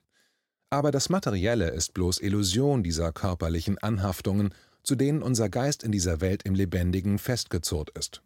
Aber 0.70 0.90
das 0.90 1.08
Materielle 1.08 1.70
ist 1.70 1.94
bloß 1.94 2.20
Illusion 2.20 2.82
dieser 2.82 3.12
körperlichen 3.12 3.78
Anhaftungen, 3.78 4.52
zu 4.82 4.96
denen 4.96 5.22
unser 5.22 5.48
Geist 5.48 5.82
in 5.82 5.92
dieser 5.92 6.20
Welt 6.20 6.42
im 6.42 6.54
Lebendigen 6.54 7.18
festgezurrt 7.18 7.90
ist. 7.96 8.22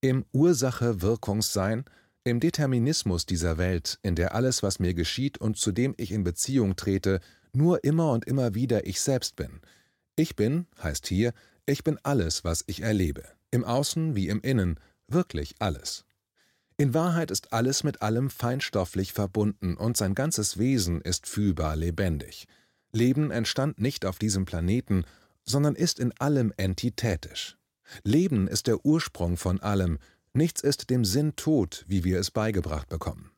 Im 0.00 0.24
Ursache-Wirkungssein 0.32 1.84
im 2.26 2.40
Determinismus 2.40 3.26
dieser 3.26 3.58
Welt, 3.58 3.98
in 4.02 4.14
der 4.14 4.34
alles, 4.34 4.62
was 4.62 4.78
mir 4.78 4.94
geschieht 4.94 5.36
und 5.36 5.58
zu 5.58 5.72
dem 5.72 5.94
ich 5.98 6.10
in 6.10 6.24
Beziehung 6.24 6.74
trete, 6.74 7.20
nur 7.52 7.84
immer 7.84 8.12
und 8.12 8.24
immer 8.24 8.54
wieder 8.54 8.86
ich 8.86 9.02
selbst 9.02 9.36
bin. 9.36 9.60
Ich 10.16 10.34
bin, 10.34 10.66
heißt 10.82 11.06
hier, 11.06 11.34
ich 11.66 11.84
bin 11.84 11.98
alles, 12.02 12.42
was 12.42 12.64
ich 12.66 12.80
erlebe, 12.80 13.24
im 13.54 13.64
Außen 13.64 14.14
wie 14.14 14.28
im 14.28 14.40
Innen, 14.40 14.78
wirklich 15.08 15.54
alles. 15.60 16.04
In 16.76 16.92
Wahrheit 16.92 17.30
ist 17.30 17.52
alles 17.52 17.84
mit 17.84 18.02
allem 18.02 18.28
feinstofflich 18.30 19.12
verbunden 19.12 19.76
und 19.76 19.96
sein 19.96 20.14
ganzes 20.14 20.58
Wesen 20.58 21.00
ist 21.00 21.26
fühlbar 21.26 21.76
lebendig. 21.76 22.46
Leben 22.92 23.30
entstand 23.30 23.80
nicht 23.80 24.04
auf 24.04 24.18
diesem 24.18 24.44
Planeten, 24.44 25.04
sondern 25.44 25.76
ist 25.76 26.00
in 26.00 26.12
allem 26.18 26.52
entitätisch. 26.56 27.56
Leben 28.02 28.48
ist 28.48 28.66
der 28.66 28.84
Ursprung 28.84 29.36
von 29.36 29.60
allem, 29.60 29.98
Nichts 30.36 30.62
ist 30.62 30.90
dem 30.90 31.04
Sinn 31.04 31.36
tot, 31.36 31.84
wie 31.86 32.02
wir 32.02 32.18
es 32.18 32.32
beigebracht 32.32 32.88
bekommen. 32.88 33.30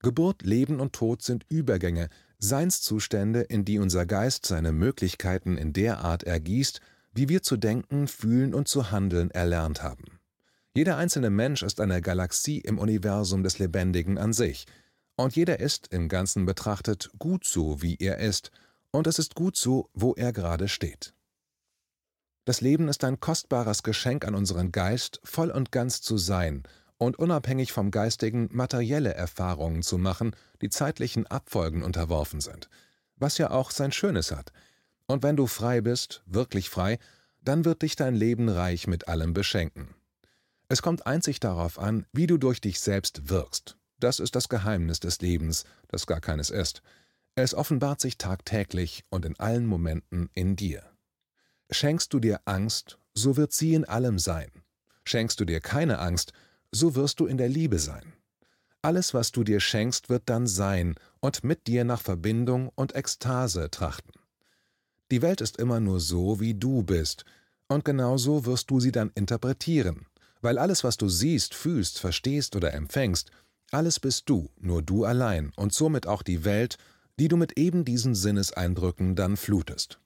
Geburt, 0.00 0.42
Leben 0.42 0.80
und 0.80 0.94
Tod 0.94 1.20
sind 1.20 1.44
Übergänge, 1.50 2.08
Seinszustände, 2.38 3.42
in 3.42 3.66
die 3.66 3.78
unser 3.78 4.06
Geist 4.06 4.46
seine 4.46 4.72
Möglichkeiten 4.72 5.58
in 5.58 5.74
der 5.74 5.98
Art 5.98 6.22
ergießt, 6.22 6.80
wie 7.12 7.28
wir 7.28 7.42
zu 7.42 7.56
denken, 7.56 8.08
fühlen 8.08 8.54
und 8.54 8.68
zu 8.68 8.90
handeln 8.90 9.30
erlernt 9.30 9.82
haben. 9.82 10.20
Jeder 10.74 10.96
einzelne 10.96 11.30
Mensch 11.30 11.62
ist 11.62 11.80
eine 11.80 12.00
Galaxie 12.00 12.58
im 12.58 12.78
Universum 12.78 13.42
des 13.42 13.58
Lebendigen 13.58 14.18
an 14.18 14.32
sich, 14.32 14.66
und 15.16 15.34
jeder 15.34 15.58
ist, 15.58 15.88
im 15.88 16.08
Ganzen 16.08 16.46
betrachtet, 16.46 17.10
gut 17.18 17.44
so, 17.44 17.82
wie 17.82 17.96
er 17.96 18.18
ist, 18.18 18.52
und 18.92 19.06
es 19.06 19.18
ist 19.18 19.34
gut 19.34 19.56
so, 19.56 19.90
wo 19.92 20.14
er 20.14 20.32
gerade 20.32 20.68
steht. 20.68 21.12
Das 22.44 22.60
Leben 22.60 22.88
ist 22.88 23.04
ein 23.04 23.20
kostbares 23.20 23.82
Geschenk 23.82 24.24
an 24.24 24.34
unseren 24.34 24.72
Geist, 24.72 25.20
voll 25.24 25.50
und 25.50 25.72
ganz 25.72 26.00
zu 26.00 26.16
sein 26.16 26.62
und 26.98 27.18
unabhängig 27.18 27.72
vom 27.72 27.90
Geistigen 27.90 28.48
materielle 28.52 29.14
Erfahrungen 29.14 29.82
zu 29.82 29.98
machen, 29.98 30.34
die 30.60 30.70
zeitlichen 30.70 31.26
Abfolgen 31.26 31.82
unterworfen 31.82 32.40
sind, 32.40 32.68
was 33.16 33.38
ja 33.38 33.50
auch 33.50 33.70
sein 33.70 33.92
Schönes 33.92 34.32
hat. 34.32 34.52
Und 35.08 35.22
wenn 35.22 35.36
du 35.36 35.46
frei 35.46 35.80
bist, 35.80 36.22
wirklich 36.26 36.70
frei, 36.70 36.98
dann 37.42 37.64
wird 37.64 37.82
dich 37.82 37.96
dein 37.96 38.14
Leben 38.14 38.48
reich 38.48 38.86
mit 38.86 39.08
allem 39.08 39.32
beschenken. 39.32 39.94
Es 40.68 40.82
kommt 40.82 41.06
einzig 41.06 41.40
darauf 41.40 41.78
an, 41.78 42.06
wie 42.12 42.26
du 42.26 42.36
durch 42.36 42.60
dich 42.60 42.78
selbst 42.78 43.30
wirkst. 43.30 43.78
Das 43.98 44.20
ist 44.20 44.36
das 44.36 44.50
Geheimnis 44.50 45.00
des 45.00 45.20
Lebens, 45.22 45.64
das 45.88 46.06
gar 46.06 46.20
keines 46.20 46.50
ist. 46.50 46.82
Es 47.34 47.54
offenbart 47.54 48.00
sich 48.00 48.18
tagtäglich 48.18 49.02
und 49.08 49.24
in 49.24 49.38
allen 49.40 49.64
Momenten 49.64 50.28
in 50.34 50.56
dir. 50.56 50.82
Schenkst 51.70 52.12
du 52.12 52.20
dir 52.20 52.40
Angst, 52.44 52.98
so 53.14 53.36
wird 53.36 53.52
sie 53.52 53.74
in 53.74 53.86
allem 53.86 54.18
sein. 54.18 54.50
Schenkst 55.04 55.40
du 55.40 55.46
dir 55.46 55.60
keine 55.60 56.00
Angst, 56.00 56.32
so 56.70 56.94
wirst 56.96 57.18
du 57.20 57.26
in 57.26 57.38
der 57.38 57.48
Liebe 57.48 57.78
sein. 57.78 58.12
Alles, 58.82 59.14
was 59.14 59.32
du 59.32 59.42
dir 59.42 59.60
schenkst, 59.60 60.10
wird 60.10 60.24
dann 60.26 60.46
sein 60.46 60.96
und 61.20 61.44
mit 61.44 61.66
dir 61.66 61.84
nach 61.84 62.02
Verbindung 62.02 62.68
und 62.74 62.94
Ekstase 62.94 63.70
trachten. 63.70 64.12
Die 65.10 65.22
Welt 65.22 65.40
ist 65.40 65.56
immer 65.56 65.80
nur 65.80 66.00
so, 66.00 66.40
wie 66.40 66.54
du 66.54 66.82
bist, 66.82 67.24
und 67.68 67.84
genau 67.84 68.16
so 68.16 68.44
wirst 68.46 68.70
du 68.70 68.80
sie 68.80 68.92
dann 68.92 69.10
interpretieren, 69.14 70.06
weil 70.40 70.58
alles, 70.58 70.84
was 70.84 70.96
du 70.96 71.08
siehst, 71.08 71.54
fühlst, 71.54 71.98
verstehst 71.98 72.56
oder 72.56 72.74
empfängst, 72.74 73.30
alles 73.70 74.00
bist 74.00 74.28
du, 74.28 74.50
nur 74.58 74.82
du 74.82 75.04
allein 75.04 75.52
und 75.56 75.72
somit 75.72 76.06
auch 76.06 76.22
die 76.22 76.44
Welt, 76.44 76.78
die 77.18 77.28
du 77.28 77.36
mit 77.36 77.58
eben 77.58 77.84
diesen 77.84 78.14
Sinneseindrücken 78.14 79.16
dann 79.16 79.36
flutest. 79.36 79.98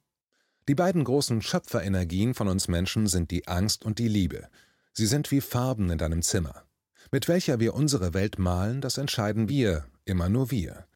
Die 0.69 0.75
beiden 0.75 1.05
großen 1.05 1.43
Schöpferenergien 1.43 2.35
von 2.35 2.49
uns 2.49 2.69
Menschen 2.69 3.07
sind 3.07 3.31
die 3.31 3.49
Angst 3.49 3.85
und 3.85 3.99
die 3.99 4.09
Liebe. 4.09 4.49
Sie 4.93 5.07
sind 5.07 5.31
wie 5.31 5.41
Farben 5.41 5.91
in 5.91 5.99
deinem 5.99 6.23
Zimmer. 6.23 6.65
Mit 7.11 7.29
welcher 7.29 7.61
wir 7.61 7.75
unsere 7.75 8.15
Welt 8.15 8.39
malen, 8.39 8.81
das 8.81 8.99
entscheiden 8.99 9.49
wir, 9.49 9.87
immer 10.05 10.29
nur 10.29 10.51
wir. 10.51 10.87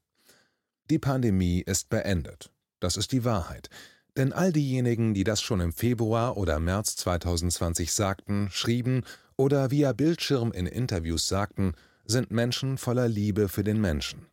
Die 0.89 0.99
Pandemie 0.99 1.61
ist 1.61 1.89
beendet. 1.89 2.51
Das 2.79 2.97
ist 2.97 3.13
die 3.13 3.25
Wahrheit. 3.25 3.71
Denn 4.17 4.33
all 4.33 4.53
diejenigen, 4.53 5.13
die 5.13 5.25
das 5.25 5.43
schon 5.43 5.61
im 5.61 5.73
Februar 5.73 6.37
oder 6.37 6.59
März 6.59 6.97
2020 6.97 7.93
sagten, 7.93 8.49
schrieben 8.51 9.05
oder 9.37 9.71
via 9.71 9.93
Bildschirm 9.93 10.53
in 10.53 10.67
Interviews 10.67 11.29
sagten, 11.29 11.75
sind 12.07 12.31
Menschen 12.31 12.79
voller 12.79 13.09
Liebe 13.09 13.49
für 13.49 13.65
den 13.65 13.81
Menschen. 13.81 14.27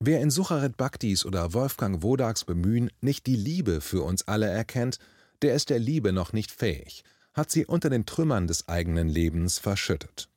Wer 0.00 0.20
in 0.20 0.30
Sucharit 0.30 0.76
Bhaktis 0.76 1.24
oder 1.24 1.52
Wolfgang 1.52 2.02
Wodaks 2.02 2.44
Bemühen 2.44 2.90
nicht 3.00 3.26
die 3.26 3.36
Liebe 3.36 3.80
für 3.80 4.02
uns 4.02 4.26
alle 4.26 4.46
erkennt, 4.46 4.98
der 5.42 5.54
ist 5.54 5.70
der 5.70 5.78
Liebe 5.78 6.12
noch 6.12 6.32
nicht 6.32 6.50
fähig, 6.50 7.04
hat 7.34 7.50
sie 7.50 7.66
unter 7.66 7.90
den 7.90 8.06
Trümmern 8.06 8.46
des 8.46 8.68
eigenen 8.68 9.08
Lebens 9.08 9.58
verschüttet. 9.58 10.28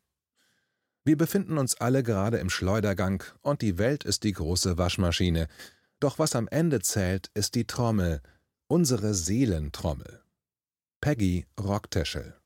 Wir 1.06 1.18
befinden 1.18 1.58
uns 1.58 1.76
alle 1.76 2.04
gerade 2.04 2.38
im 2.38 2.50
Schleudergang 2.50 3.24
und 3.42 3.62
die 3.62 3.78
Welt 3.78 4.04
ist 4.04 4.24
die 4.24 4.34
große 4.34 4.78
Waschmaschine. 4.78 5.48
Doch 6.00 6.20
was 6.20 6.36
am 6.36 6.48
Ende 6.50 6.82
zählt, 6.82 7.32
ist 7.34 7.56
die 7.56 7.66
Trommel, 7.66 8.22
unsere 8.74 9.14
Seelentrommel. 9.14 10.24
Peggy 11.00 11.46
Rockteschel 11.60 12.43